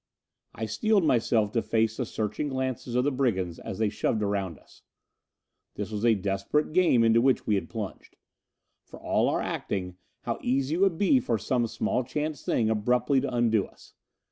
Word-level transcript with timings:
I 0.55 0.65
steeled 0.65 1.03
myself 1.03 1.51
to 1.51 1.61
face 1.61 1.97
the 1.97 2.07
searching 2.07 2.47
glances 2.47 2.95
of 2.95 3.03
the 3.03 3.11
brigands 3.11 3.59
as 3.59 3.77
they 3.77 3.89
shoved 3.89 4.23
around 4.23 4.57
us. 4.57 4.81
This 5.75 5.91
was 5.91 6.03
a 6.03 6.15
desperate 6.15 6.73
game 6.73 7.03
into 7.03 7.21
which 7.21 7.45
we 7.45 7.53
had 7.53 7.69
plunged! 7.69 8.15
For 8.83 8.97
all 8.99 9.29
our 9.29 9.41
acting, 9.41 9.97
how 10.21 10.39
easy 10.41 10.73
it 10.73 10.79
would 10.81 10.97
be 10.97 11.19
for 11.19 11.37
some 11.37 11.67
small 11.67 12.03
chance 12.03 12.43
thing 12.43 12.67
abruptly 12.67 13.21
to 13.21 13.31
undo 13.31 13.67
us! 13.67 13.93